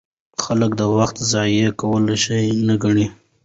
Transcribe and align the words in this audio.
خلک 0.43 0.71
د 0.77 0.81
وخت 0.97 1.17
ضایع 1.31 1.69
کول 1.79 2.03
ښه 2.23 2.37
نه 2.67 2.75
ګڼي. 2.83 3.07